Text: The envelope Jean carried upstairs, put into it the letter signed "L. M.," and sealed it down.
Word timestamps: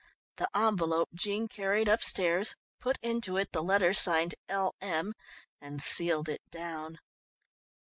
The 0.37 0.49
envelope 0.57 1.09
Jean 1.13 1.47
carried 1.47 1.87
upstairs, 1.87 2.55
put 2.79 2.97
into 3.03 3.37
it 3.37 3.51
the 3.51 3.61
letter 3.61 3.93
signed 3.93 4.33
"L. 4.49 4.73
M.," 4.81 5.13
and 5.61 5.79
sealed 5.79 6.27
it 6.27 6.41
down. 6.49 6.97